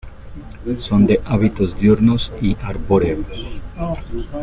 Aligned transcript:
Son 0.79 1.05
de 1.05 1.21
hábitos 1.25 1.77
diurnos 1.79 2.31
y 2.41 2.57
arbóreos. 2.63 3.27